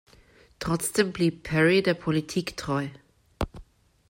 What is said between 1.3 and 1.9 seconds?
Perry